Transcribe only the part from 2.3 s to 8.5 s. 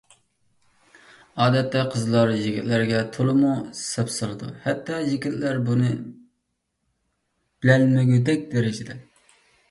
يىگىتلەرگە تولىمۇ سەپسالىدۇ. ھەتتا يىگىتلەر بۇنى بىلەلمىگۈدەك